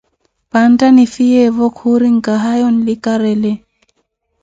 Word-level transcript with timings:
Panta 0.51 0.87
nifhiyevo, 0.95 1.65
khuri, 1.77 2.07
nkahaya 2.17 2.63
onlikarele. 2.69 3.51